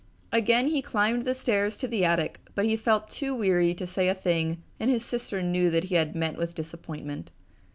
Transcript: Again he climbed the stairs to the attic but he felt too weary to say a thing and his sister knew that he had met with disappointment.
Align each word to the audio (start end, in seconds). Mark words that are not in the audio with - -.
Again 0.31 0.69
he 0.69 0.81
climbed 0.81 1.25
the 1.25 1.35
stairs 1.35 1.77
to 1.77 1.87
the 1.87 2.03
attic 2.03 2.39
but 2.55 2.65
he 2.65 2.75
felt 2.75 3.07
too 3.07 3.35
weary 3.35 3.75
to 3.75 3.85
say 3.85 4.07
a 4.09 4.15
thing 4.15 4.63
and 4.79 4.89
his 4.89 5.05
sister 5.05 5.43
knew 5.43 5.69
that 5.69 5.83
he 5.83 5.93
had 5.93 6.15
met 6.15 6.37
with 6.39 6.55
disappointment. 6.55 7.31